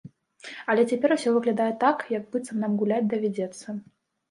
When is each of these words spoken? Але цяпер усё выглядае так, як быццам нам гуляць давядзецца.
Але 0.73 0.85
цяпер 0.93 1.09
усё 1.17 1.29
выглядае 1.35 1.69
так, 1.85 1.97
як 2.17 2.27
быццам 2.33 2.57
нам 2.67 2.73
гуляць 2.83 3.05
давядзецца. 3.15 3.79